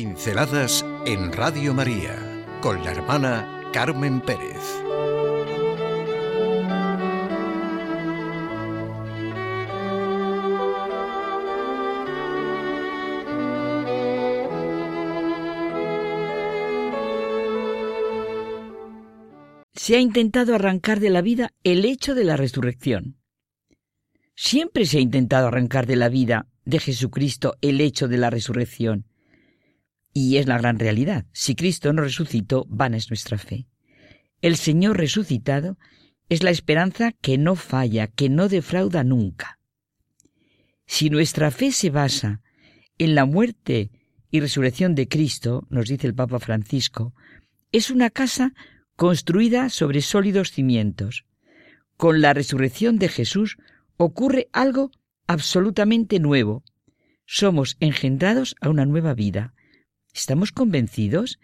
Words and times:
Pinceladas 0.00 0.82
en 1.04 1.30
Radio 1.30 1.74
María 1.74 2.16
con 2.62 2.82
la 2.82 2.90
hermana 2.90 3.68
Carmen 3.70 4.22
Pérez. 4.22 4.56
Se 19.74 19.96
ha 19.96 20.00
intentado 20.00 20.54
arrancar 20.54 20.98
de 20.98 21.10
la 21.10 21.20
vida 21.20 21.52
el 21.62 21.84
hecho 21.84 22.14
de 22.14 22.24
la 22.24 22.38
resurrección. 22.38 23.18
Siempre 24.34 24.86
se 24.86 24.96
ha 24.96 25.00
intentado 25.02 25.48
arrancar 25.48 25.86
de 25.86 25.96
la 25.96 26.08
vida 26.08 26.46
de 26.64 26.78
Jesucristo 26.78 27.58
el 27.60 27.82
hecho 27.82 28.08
de 28.08 28.16
la 28.16 28.30
resurrección. 28.30 29.09
Y 30.12 30.36
es 30.38 30.46
la 30.46 30.58
gran 30.58 30.78
realidad. 30.78 31.26
Si 31.32 31.54
Cristo 31.54 31.92
no 31.92 32.02
resucitó, 32.02 32.66
vana 32.68 32.96
es 32.96 33.10
nuestra 33.10 33.38
fe. 33.38 33.66
El 34.42 34.56
Señor 34.56 34.96
resucitado 34.96 35.78
es 36.28 36.42
la 36.42 36.50
esperanza 36.50 37.12
que 37.12 37.38
no 37.38 37.56
falla, 37.56 38.06
que 38.06 38.28
no 38.28 38.48
defrauda 38.48 39.04
nunca. 39.04 39.58
Si 40.86 41.10
nuestra 41.10 41.50
fe 41.50 41.72
se 41.72 41.90
basa 41.90 42.40
en 42.98 43.14
la 43.14 43.24
muerte 43.24 43.90
y 44.30 44.40
resurrección 44.40 44.94
de 44.94 45.08
Cristo, 45.08 45.66
nos 45.70 45.88
dice 45.88 46.06
el 46.06 46.14
Papa 46.14 46.38
Francisco, 46.38 47.14
es 47.72 47.90
una 47.90 48.10
casa 48.10 48.54
construida 48.96 49.70
sobre 49.70 50.02
sólidos 50.02 50.50
cimientos. 50.50 51.24
Con 51.96 52.20
la 52.20 52.32
resurrección 52.32 52.98
de 52.98 53.08
Jesús 53.08 53.56
ocurre 53.96 54.48
algo 54.52 54.90
absolutamente 55.26 56.18
nuevo. 56.18 56.64
Somos 57.26 57.76
engendrados 57.80 58.56
a 58.60 58.68
una 58.68 58.86
nueva 58.86 59.14
vida. 59.14 59.54
¿Estamos 60.14 60.52
convencidos 60.52 61.38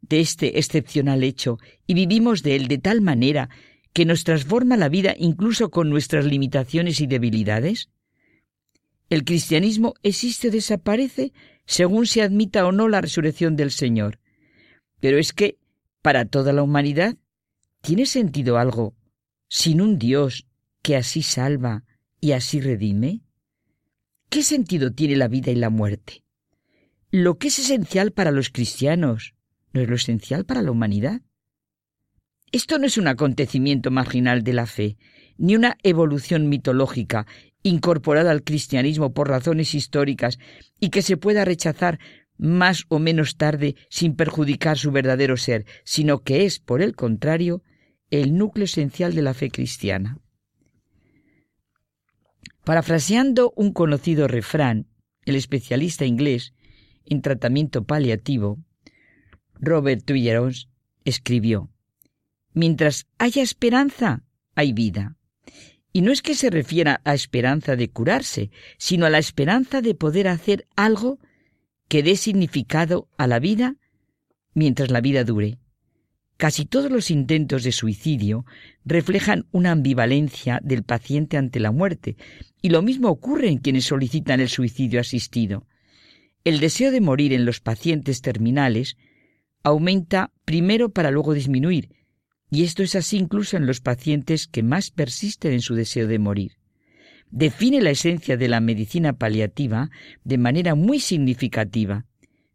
de 0.00 0.20
este 0.20 0.58
excepcional 0.58 1.22
hecho 1.22 1.58
y 1.86 1.94
vivimos 1.94 2.42
de 2.42 2.56
él 2.56 2.68
de 2.68 2.78
tal 2.78 3.00
manera 3.00 3.48
que 3.92 4.04
nos 4.04 4.24
transforma 4.24 4.76
la 4.76 4.88
vida 4.88 5.14
incluso 5.18 5.70
con 5.70 5.90
nuestras 5.90 6.24
limitaciones 6.24 7.00
y 7.00 7.06
debilidades? 7.06 7.88
El 9.08 9.24
cristianismo 9.24 9.94
existe 10.02 10.48
o 10.48 10.50
desaparece 10.50 11.32
según 11.66 12.06
se 12.06 12.22
admita 12.22 12.66
o 12.66 12.72
no 12.72 12.88
la 12.88 13.00
resurrección 13.00 13.56
del 13.56 13.70
Señor. 13.70 14.18
Pero 15.00 15.18
es 15.18 15.32
que, 15.32 15.58
para 16.00 16.24
toda 16.24 16.52
la 16.52 16.62
humanidad, 16.62 17.16
¿tiene 17.82 18.06
sentido 18.06 18.58
algo 18.58 18.94
sin 19.48 19.80
un 19.80 19.98
Dios 19.98 20.46
que 20.82 20.96
así 20.96 21.22
salva 21.22 21.84
y 22.20 22.32
así 22.32 22.60
redime? 22.60 23.20
¿Qué 24.28 24.42
sentido 24.42 24.92
tiene 24.92 25.16
la 25.16 25.28
vida 25.28 25.52
y 25.52 25.56
la 25.56 25.70
muerte? 25.70 26.24
Lo 27.14 27.36
que 27.36 27.48
es 27.48 27.58
esencial 27.58 28.12
para 28.12 28.30
los 28.30 28.48
cristianos 28.48 29.34
no 29.74 29.82
es 29.82 29.88
lo 29.90 29.96
esencial 29.96 30.46
para 30.46 30.62
la 30.62 30.70
humanidad. 30.70 31.20
Esto 32.52 32.78
no 32.78 32.86
es 32.86 32.96
un 32.96 33.06
acontecimiento 33.06 33.90
marginal 33.90 34.42
de 34.42 34.54
la 34.54 34.64
fe, 34.64 34.96
ni 35.36 35.54
una 35.54 35.76
evolución 35.82 36.48
mitológica 36.48 37.26
incorporada 37.62 38.30
al 38.30 38.44
cristianismo 38.44 39.12
por 39.12 39.28
razones 39.28 39.74
históricas 39.74 40.38
y 40.80 40.88
que 40.88 41.02
se 41.02 41.18
pueda 41.18 41.44
rechazar 41.44 41.98
más 42.38 42.86
o 42.88 42.98
menos 42.98 43.36
tarde 43.36 43.76
sin 43.90 44.16
perjudicar 44.16 44.78
su 44.78 44.90
verdadero 44.90 45.36
ser, 45.36 45.66
sino 45.84 46.20
que 46.20 46.46
es, 46.46 46.60
por 46.60 46.80
el 46.80 46.96
contrario, 46.96 47.62
el 48.08 48.38
núcleo 48.38 48.64
esencial 48.64 49.14
de 49.14 49.20
la 49.20 49.34
fe 49.34 49.50
cristiana. 49.50 50.18
Parafraseando 52.64 53.52
un 53.54 53.74
conocido 53.74 54.28
refrán, 54.28 54.86
el 55.26 55.36
especialista 55.36 56.06
inglés 56.06 56.54
en 57.06 57.22
tratamiento 57.22 57.84
paliativo, 57.84 58.58
Robert 59.54 60.04
Twilleros, 60.04 60.68
escribió, 61.04 61.70
Mientras 62.54 63.06
haya 63.18 63.42
esperanza, 63.42 64.24
hay 64.54 64.72
vida. 64.72 65.16
Y 65.92 66.02
no 66.02 66.12
es 66.12 66.22
que 66.22 66.34
se 66.34 66.50
refiera 66.50 67.00
a 67.04 67.14
esperanza 67.14 67.76
de 67.76 67.90
curarse, 67.90 68.50
sino 68.78 69.06
a 69.06 69.10
la 69.10 69.18
esperanza 69.18 69.80
de 69.80 69.94
poder 69.94 70.28
hacer 70.28 70.66
algo 70.76 71.18
que 71.88 72.02
dé 72.02 72.16
significado 72.16 73.08
a 73.18 73.26
la 73.26 73.38
vida 73.38 73.76
mientras 74.54 74.90
la 74.90 75.00
vida 75.00 75.24
dure. 75.24 75.58
Casi 76.36 76.64
todos 76.64 76.90
los 76.90 77.10
intentos 77.10 77.62
de 77.62 77.72
suicidio 77.72 78.44
reflejan 78.84 79.46
una 79.52 79.70
ambivalencia 79.70 80.60
del 80.62 80.82
paciente 80.82 81.36
ante 81.36 81.60
la 81.60 81.70
muerte, 81.70 82.16
y 82.60 82.70
lo 82.70 82.82
mismo 82.82 83.08
ocurre 83.08 83.48
en 83.48 83.58
quienes 83.58 83.84
solicitan 83.84 84.40
el 84.40 84.48
suicidio 84.48 85.00
asistido. 85.00 85.66
El 86.44 86.58
deseo 86.58 86.90
de 86.90 87.00
morir 87.00 87.32
en 87.32 87.44
los 87.44 87.60
pacientes 87.60 88.20
terminales 88.20 88.96
aumenta 89.62 90.32
primero 90.44 90.90
para 90.90 91.10
luego 91.10 91.34
disminuir, 91.34 91.90
y 92.50 92.64
esto 92.64 92.82
es 92.82 92.96
así 92.96 93.16
incluso 93.16 93.56
en 93.56 93.66
los 93.66 93.80
pacientes 93.80 94.48
que 94.48 94.62
más 94.62 94.90
persisten 94.90 95.52
en 95.52 95.60
su 95.60 95.74
deseo 95.74 96.08
de 96.08 96.18
morir. 96.18 96.52
Define 97.30 97.80
la 97.80 97.90
esencia 97.90 98.36
de 98.36 98.48
la 98.48 98.60
medicina 98.60 99.14
paliativa 99.14 99.90
de 100.24 100.36
manera 100.36 100.74
muy 100.74 101.00
significativa. 101.00 102.06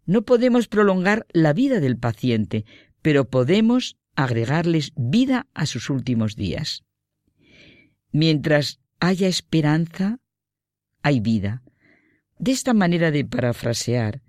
No 0.06 0.22
podemos 0.22 0.68
prolongar 0.68 1.26
la 1.32 1.54
vida 1.54 1.80
del 1.80 1.98
paciente, 1.98 2.66
pero 3.02 3.30
podemos 3.30 3.98
agregarles 4.16 4.92
vida 4.96 5.48
a 5.54 5.66
sus 5.66 5.90
últimos 5.90 6.36
días. 6.36 6.84
Mientras 8.12 8.80
haya 9.00 9.28
esperanza, 9.28 10.20
hay 11.02 11.22
vida. 11.22 11.64
De 12.40 12.52
esta 12.52 12.74
manera 12.74 13.12
de 13.12 13.26
parafrasear 13.26 14.22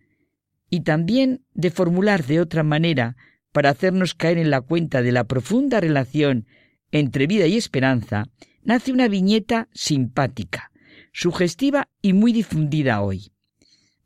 y 0.71 0.81
también 0.81 1.45
de 1.55 1.71
formular 1.71 2.25
de 2.25 2.41
otra 2.41 2.63
manera 2.63 3.17
para 3.53 3.71
hacernos 3.71 4.15
caer 4.15 4.39
en 4.39 4.51
la 4.51 4.61
cuenta 4.61 5.03
de 5.03 5.13
la 5.13 5.25
profunda 5.25 5.81
relación 5.81 6.47
entre 6.91 7.27
vida 7.27 7.47
y 7.47 7.57
esperanza, 7.57 8.25
nace 8.63 8.93
una 8.93 9.09
viñeta 9.09 9.69
simpática, 9.73 10.71
sugestiva 11.13 11.89
y 12.01 12.13
muy 12.13 12.33
difundida 12.33 13.03
hoy. 13.03 13.33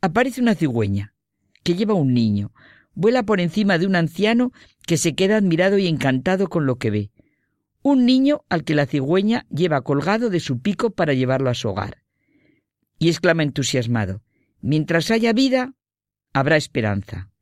Aparece 0.00 0.40
una 0.40 0.54
cigüeña 0.54 1.14
que 1.62 1.74
lleva 1.74 1.94
un 1.94 2.12
niño, 2.12 2.52
vuela 2.94 3.22
por 3.22 3.40
encima 3.40 3.78
de 3.78 3.86
un 3.86 3.94
anciano 3.94 4.52
que 4.86 4.96
se 4.96 5.14
queda 5.14 5.36
admirado 5.36 5.78
y 5.78 5.86
encantado 5.86 6.48
con 6.48 6.66
lo 6.66 6.76
que 6.76 6.90
ve. 6.90 7.10
Un 7.82 8.04
niño 8.04 8.44
al 8.48 8.64
que 8.64 8.74
la 8.74 8.86
cigüeña 8.86 9.46
lleva 9.48 9.82
colgado 9.82 10.28
de 10.28 10.40
su 10.40 10.60
pico 10.60 10.90
para 10.90 11.14
llevarlo 11.14 11.50
a 11.50 11.54
su 11.54 11.68
hogar. 11.68 11.98
Y 13.02 13.08
exclama 13.08 13.42
entusiasmado, 13.42 14.22
Mientras 14.60 15.10
haya 15.10 15.32
vida, 15.32 15.74
habrá 16.32 16.56
esperanza. 16.56 17.32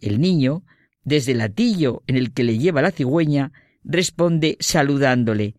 El 0.00 0.20
niño, 0.20 0.62
desde 1.02 1.32
el 1.32 1.40
atillo 1.40 2.04
en 2.06 2.16
el 2.16 2.32
que 2.32 2.44
le 2.44 2.58
lleva 2.58 2.80
la 2.80 2.92
cigüeña, 2.92 3.50
responde 3.82 4.56
saludándole, 4.60 5.56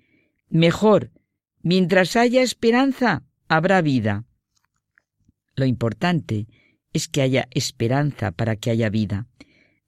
Mejor, 0.50 1.12
mientras 1.62 2.16
haya 2.16 2.42
esperanza, 2.42 3.26
habrá 3.50 3.82
vida. 3.82 4.24
Lo 5.58 5.66
importante 5.66 6.48
es 6.94 7.10
que 7.10 7.22
haya 7.22 7.50
esperanza 7.52 8.32
para 8.32 8.56
que 8.56 8.70
haya 8.70 8.90
vida. 8.90 9.28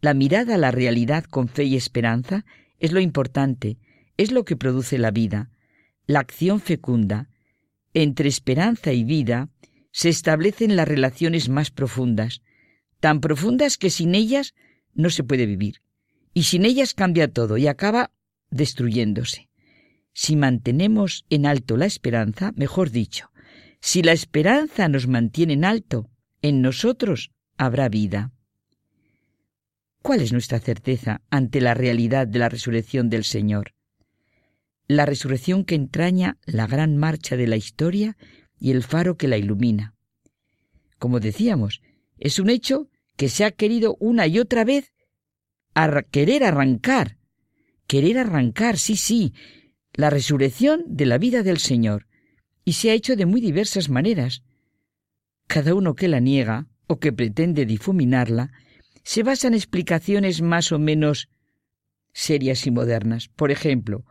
La 0.02 0.14
mirada 0.14 0.56
a 0.56 0.58
la 0.58 0.72
realidad 0.72 1.24
con 1.24 1.48
fe 1.48 1.64
y 1.64 1.78
esperanza 1.78 2.44
es 2.80 2.92
lo 2.92 3.00
importante, 3.00 3.78
es 4.18 4.34
lo 4.34 4.44
que 4.44 4.58
produce 4.58 4.98
la 4.98 5.12
vida. 5.12 5.52
La 6.06 6.20
acción 6.20 6.60
fecunda. 6.60 7.30
Entre 7.94 8.28
esperanza 8.28 8.92
y 8.92 9.06
vida 9.06 9.52
se 9.94 10.10
establecen 10.10 10.76
las 10.76 10.88
relaciones 10.88 11.48
más 11.48 11.72
profundas, 11.72 12.42
tan 13.00 13.22
profundas 13.22 13.78
que 13.78 13.92
sin 13.92 14.16
ellas 14.16 14.56
no 14.94 15.10
se 15.12 15.24
puede 15.24 15.46
vivir. 15.46 15.82
Y 16.34 16.44
sin 16.44 16.66
ellas 16.66 16.96
cambia 16.96 17.32
todo 17.32 17.58
y 17.58 17.68
acaba 17.68 18.12
destruyéndose. 18.50 19.50
Si 20.12 20.36
mantenemos 20.36 21.26
en 21.30 21.46
alto 21.46 21.78
la 21.78 21.86
esperanza, 21.86 22.52
mejor 22.56 22.90
dicho, 22.90 23.32
si 23.82 24.02
la 24.02 24.14
esperanza 24.14 24.88
nos 24.88 25.08
mantiene 25.08 25.54
en 25.54 25.64
alto, 25.64 26.10
en 26.42 26.62
nosotros 26.62 27.32
habrá 27.58 27.88
vida. 27.88 28.32
¿Cuál 30.02 30.22
es 30.22 30.34
nuestra 30.34 30.60
certeza 30.60 31.22
ante 31.30 31.62
la 31.62 31.76
realidad 31.76 32.28
de 32.28 32.40
la 32.40 32.50
resurrección 32.50 33.10
del 33.10 33.24
Señor? 33.24 33.74
La 34.88 35.06
resurrección 35.06 35.66
que 35.66 35.76
entraña 35.76 36.38
la 36.46 36.68
gran 36.68 36.98
marcha 36.98 37.38
de 37.38 37.48
la 37.48 37.56
historia 37.56 38.18
y 38.64 38.72
el 38.72 38.82
faro 38.82 39.18
que 39.18 39.28
la 39.28 39.36
ilumina. 39.36 39.94
Como 40.98 41.20
decíamos, 41.20 41.82
es 42.18 42.40
un 42.40 42.50
hecho 42.50 42.88
que 43.18 43.28
se 43.28 43.44
ha 43.44 43.52
querido 43.52 43.98
una 44.00 44.26
y 44.26 44.40
otra 44.40 44.64
vez 44.64 44.94
querer 46.12 46.46
arrancar, 46.46 47.18
querer 47.88 48.18
arrancar, 48.18 48.80
sí, 48.80 48.96
sí, 48.96 49.34
la 49.92 50.10
resurrección 50.10 50.86
de 50.88 51.06
la 51.06 51.18
vida 51.18 51.44
del 51.44 51.58
Señor, 51.58 52.08
y 52.64 52.74
se 52.74 52.90
ha 52.90 52.94
hecho 52.94 53.18
de 53.18 53.26
muy 53.26 53.42
diversas 53.42 53.90
maneras. 53.90 54.44
Cada 55.48 55.76
uno 55.76 55.94
que 55.94 56.08
la 56.08 56.22
niega 56.22 56.70
o 56.88 57.02
que 57.02 57.12
pretende 57.12 57.66
difuminarla 57.66 58.54
se 59.04 59.24
basa 59.24 59.50
en 59.50 59.56
explicaciones 59.56 60.42
más 60.42 60.72
o 60.72 60.80
menos 60.80 61.28
serias 62.14 62.66
y 62.66 62.72
modernas. 62.72 63.28
Por 63.28 63.52
ejemplo, 63.52 64.06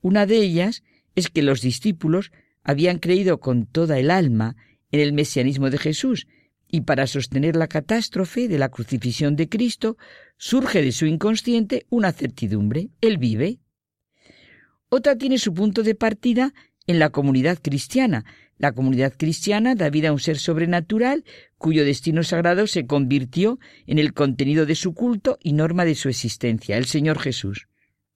una 0.00 0.24
de 0.24 0.38
ellas 0.38 0.82
es 1.14 1.28
que 1.28 1.42
los 1.42 1.60
discípulos 1.60 2.32
habían 2.62 2.98
creído 2.98 3.40
con 3.40 3.66
toda 3.66 3.98
el 3.98 4.10
alma 4.10 4.56
en 4.90 5.00
el 5.00 5.12
mesianismo 5.12 5.70
de 5.70 5.78
Jesús 5.78 6.26
y 6.68 6.82
para 6.82 7.06
sostener 7.06 7.56
la 7.56 7.66
catástrofe 7.66 8.48
de 8.48 8.58
la 8.58 8.68
crucifixión 8.68 9.36
de 9.36 9.48
Cristo 9.48 9.96
surge 10.36 10.82
de 10.82 10.92
su 10.92 11.06
inconsciente 11.06 11.86
una 11.88 12.12
certidumbre, 12.12 12.90
Él 13.00 13.18
vive. 13.18 13.58
Otra 14.90 15.16
tiene 15.16 15.38
su 15.38 15.54
punto 15.54 15.82
de 15.82 15.94
partida 15.94 16.52
en 16.86 16.98
la 16.98 17.10
comunidad 17.10 17.58
cristiana. 17.60 18.24
La 18.58 18.72
comunidad 18.72 19.14
cristiana 19.16 19.74
da 19.74 19.88
vida 19.88 20.08
a 20.08 20.12
un 20.12 20.18
ser 20.18 20.38
sobrenatural 20.38 21.24
cuyo 21.58 21.84
destino 21.84 22.22
sagrado 22.22 22.66
se 22.66 22.86
convirtió 22.86 23.58
en 23.86 23.98
el 23.98 24.12
contenido 24.12 24.66
de 24.66 24.74
su 24.74 24.94
culto 24.94 25.38
y 25.40 25.52
norma 25.52 25.84
de 25.84 25.94
su 25.94 26.08
existencia, 26.08 26.76
el 26.76 26.86
Señor 26.86 27.18
Jesús. 27.18 27.68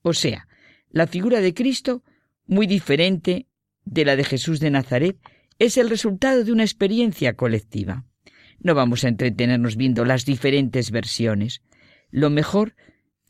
O 0.03 0.15
sea, 0.15 0.49
la 0.91 1.07
figura 1.07 1.41
de 1.41 1.55
Cristo, 1.55 2.03
muy 2.47 2.67
diferente 2.67 3.47
de 3.85 4.05
la 4.05 4.17
de 4.17 4.25
Jesús 4.25 4.61
de 4.61 4.71
Nazaret, 4.71 5.17
es 5.59 5.77
el 5.77 5.91
resultado 5.91 6.45
de 6.45 6.53
una 6.53 6.65
experiencia 6.65 7.35
colectiva. 7.35 8.05
No 8.59 8.75
vamos 8.75 9.05
a 9.05 9.09
entretenernos 9.09 9.77
viendo 9.77 10.05
las 10.05 10.25
diferentes 10.25 10.91
versiones. 10.91 11.63
Lo 12.11 12.31
mejor 12.31 12.75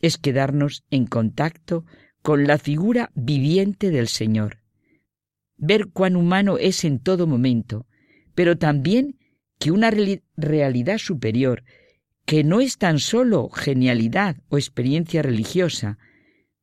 es 0.00 0.18
quedarnos 0.18 0.84
en 0.90 1.06
contacto 1.06 1.84
con 2.22 2.46
la 2.46 2.58
figura 2.58 3.10
viviente 3.14 3.90
del 3.90 4.08
Señor, 4.08 4.58
ver 5.56 5.88
cuán 5.88 6.16
humano 6.16 6.58
es 6.58 6.84
en 6.84 6.98
todo 6.98 7.26
momento, 7.26 7.86
pero 8.34 8.58
también 8.58 9.18
que 9.58 9.70
una 9.70 9.92
realidad 10.36 10.98
superior, 10.98 11.62
que 12.26 12.42
no 12.42 12.60
es 12.60 12.78
tan 12.78 12.98
solo 12.98 13.48
genialidad 13.48 14.36
o 14.48 14.58
experiencia 14.58 15.22
religiosa, 15.22 15.98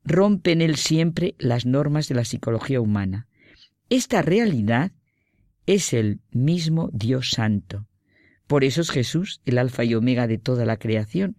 rompe 0.04 0.52
en 0.52 0.62
él 0.62 0.76
siempre 0.76 1.36
las 1.38 1.66
normas 1.66 2.10
de 2.10 2.16
la 2.16 2.26
psicología 2.26 2.82
humana. 2.82 3.29
Esta 3.90 4.22
realidad 4.22 4.92
es 5.66 5.94
el 5.94 6.20
mismo 6.32 6.92
Dios 6.94 7.32
Santo. 7.32 7.88
Por 8.46 8.64
eso 8.64 8.82
es 8.82 8.92
Jesús 8.92 9.42
el 9.46 9.58
alfa 9.58 9.84
y 9.84 9.96
omega 9.96 10.28
de 10.28 10.38
toda 10.38 10.66
la 10.66 10.78
creación, 10.78 11.38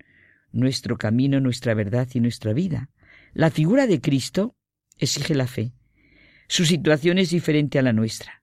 nuestro 0.52 0.99
camino, 0.99 1.41
nuestra 1.41 1.75
verdad 1.75 2.08
y 2.12 2.19
nuestra 2.19 2.52
vida. 2.52 2.91
La 3.35 3.50
figura 3.50 3.87
de 3.87 4.00
Cristo 4.00 4.56
exige 4.99 5.37
la 5.37 5.47
fe. 5.47 5.73
Su 6.49 6.64
situación 6.64 7.19
es 7.19 7.31
diferente 7.31 7.79
a 7.79 7.82
la 7.82 7.93
nuestra. 7.93 8.43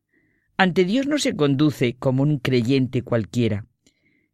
Ante 0.55 0.85
Dios 0.85 1.05
no 1.05 1.17
se 1.17 1.35
conduce 1.35 1.95
como 1.95 2.23
un 2.23 2.39
creyente 2.39 3.01
cualquiera. 3.01 3.65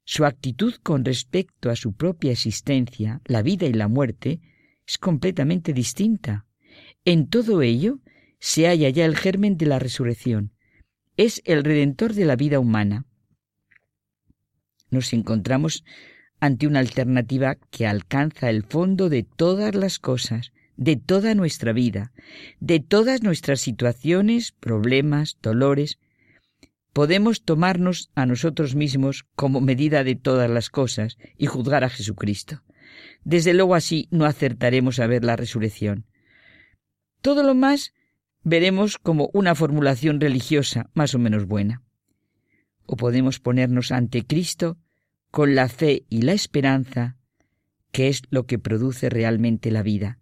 Su 0.05 0.25
actitud 0.25 0.75
con 0.83 1.03
respecto 1.03 1.71
a 1.71 1.75
su 1.75 1.93
propia 1.93 2.31
existencia, 2.31 3.21
la 3.25 3.41
vida 3.41 3.65
y 3.65 3.73
la 3.73 3.87
muerte, 3.87 4.39
es 4.85 4.99
completamente 4.99 5.73
distinta. 5.73 6.45
En 7.05 7.27
todo 7.27 7.63
ello 7.63 7.99
se 8.43 8.67
halla 8.67 8.89
ya 8.89 9.05
el 9.05 9.15
germen 9.15 9.55
de 9.55 9.65
la 9.67 9.79
resurrección. 9.79 10.51
Es 11.15 11.41
el 11.45 11.63
redentor 11.63 12.13
de 12.13 12.25
la 12.25 12.35
vida 12.35 12.59
humana. 12.59 13.05
Nos 14.89 15.13
encontramos 15.13 15.85
ante 16.41 16.67
una 16.67 16.79
alternativa 16.79 17.55
que 17.55 17.87
alcanza 17.87 18.49
el 18.49 18.63
fondo 18.63 19.07
de 19.07 19.23
todas 19.23 19.75
las 19.75 19.97
cosas, 19.97 20.51
de 20.75 20.97
toda 20.97 21.35
nuestra 21.35 21.71
vida, 21.71 22.11
de 22.59 22.81
todas 22.81 23.23
nuestras 23.23 23.61
situaciones, 23.61 24.51
problemas, 24.51 25.37
dolores. 25.41 25.97
Podemos 26.91 27.43
tomarnos 27.43 28.11
a 28.13 28.25
nosotros 28.25 28.75
mismos 28.75 29.25
como 29.37 29.61
medida 29.61 30.03
de 30.03 30.15
todas 30.15 30.49
las 30.49 30.69
cosas 30.69 31.17
y 31.37 31.45
juzgar 31.45 31.85
a 31.85 31.89
Jesucristo. 31.89 32.61
Desde 33.23 33.53
luego 33.53 33.73
así 33.73 34.09
no 34.11 34.25
acertaremos 34.25 34.99
a 34.99 35.07
ver 35.07 35.23
la 35.23 35.37
resurrección. 35.37 36.07
Todo 37.21 37.43
lo 37.43 37.55
más 37.55 37.93
veremos 38.43 38.97
como 38.97 39.29
una 39.33 39.55
formulación 39.55 40.19
religiosa 40.19 40.89
más 40.93 41.15
o 41.15 41.19
menos 41.19 41.45
buena. 41.45 41.81
O 42.85 42.97
podemos 42.97 43.39
ponernos 43.39 43.91
ante 43.91 44.25
Cristo 44.25 44.77
con 45.31 45.55
la 45.55 45.69
fe 45.69 46.05
y 46.09 46.21
la 46.23 46.33
esperanza, 46.33 47.17
que 47.91 48.09
es 48.09 48.23
lo 48.29 48.45
que 48.45 48.59
produce 48.59 49.09
realmente 49.09 49.71
la 49.71 49.81
vida. 49.81 50.19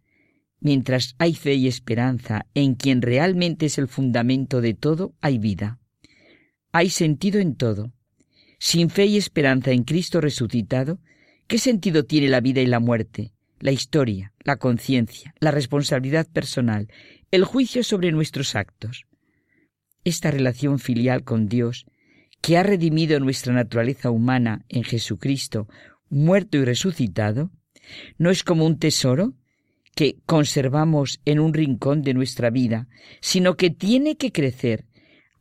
Mientras 0.59 1.15
hay 1.17 1.33
fe 1.33 1.55
y 1.55 1.67
esperanza 1.67 2.45
en 2.53 2.75
quien 2.75 3.01
realmente 3.01 3.65
es 3.65 3.77
el 3.79 3.87
fundamento 3.87 4.61
de 4.61 4.75
todo, 4.75 5.15
hay 5.19 5.39
vida. 5.39 5.79
Hay 6.71 6.89
sentido 6.89 7.39
en 7.39 7.55
todo. 7.55 7.91
Sin 8.59 8.91
fe 8.91 9.07
y 9.07 9.17
esperanza 9.17 9.71
en 9.71 9.83
Cristo 9.83 10.21
resucitado, 10.21 10.99
¿qué 11.47 11.57
sentido 11.57 12.05
tiene 12.05 12.29
la 12.29 12.41
vida 12.41 12.61
y 12.61 12.67
la 12.67 12.79
muerte, 12.79 13.33
la 13.61 13.71
historia, 13.71 14.33
la 14.43 14.57
conciencia, 14.57 15.33
la 15.39 15.51
responsabilidad 15.51 16.27
personal, 16.27 16.89
el 17.31 17.45
juicio 17.45 17.83
sobre 17.83 18.11
nuestros 18.11 18.55
actos? 18.55 19.05
Esta 20.03 20.31
relación 20.31 20.79
filial 20.79 21.23
con 21.23 21.47
Dios 21.47 21.85
que 22.41 22.57
ha 22.57 22.63
redimido 22.63 23.19
nuestra 23.19 23.53
naturaleza 23.53 24.09
humana 24.09 24.65
en 24.67 24.83
Jesucristo, 24.83 25.67
muerto 26.09 26.57
y 26.57 26.65
resucitado, 26.65 27.51
no 28.17 28.31
es 28.31 28.43
como 28.43 28.65
un 28.65 28.79
tesoro 28.79 29.33
que 29.95 30.17
conservamos 30.25 31.21
en 31.25 31.39
un 31.39 31.53
rincón 31.53 32.01
de 32.01 32.13
nuestra 32.13 32.49
vida, 32.49 32.87
sino 33.19 33.57
que 33.57 33.69
tiene 33.69 34.17
que 34.17 34.31
crecer. 34.31 34.85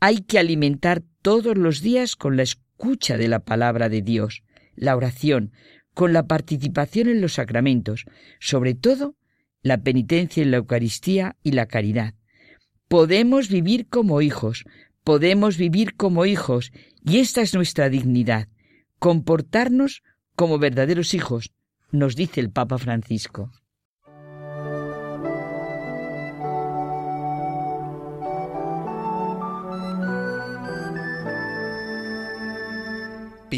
Hay 0.00 0.22
que 0.22 0.38
alimentar 0.38 1.02
todos 1.22 1.56
los 1.56 1.80
días 1.80 2.16
con 2.16 2.36
la 2.36 2.42
escucha 2.42 3.16
de 3.16 3.28
la 3.28 3.40
palabra 3.40 3.88
de 3.88 4.02
Dios, 4.02 4.42
la 4.74 4.96
oración, 4.96 5.52
con 5.94 6.12
la 6.12 6.26
participación 6.26 7.08
en 7.08 7.20
los 7.20 7.34
sacramentos, 7.34 8.04
sobre 8.38 8.74
todo 8.74 9.16
la 9.62 9.82
penitencia 9.82 10.42
en 10.42 10.50
la 10.50 10.58
Eucaristía 10.58 11.36
y 11.42 11.52
la 11.52 11.66
caridad. 11.66 12.14
Podemos 12.88 13.48
vivir 13.48 13.86
como 13.88 14.22
hijos, 14.22 14.64
podemos 15.04 15.56
vivir 15.56 15.96
como 15.96 16.26
hijos 16.26 16.72
y 17.04 17.18
esta 17.18 17.42
es 17.42 17.54
nuestra 17.54 17.88
dignidad, 17.88 18.48
comportarnos 18.98 20.02
como 20.34 20.58
verdaderos 20.58 21.14
hijos, 21.14 21.52
nos 21.92 22.16
dice 22.16 22.40
el 22.40 22.50
Papa 22.50 22.78
Francisco. 22.78 23.50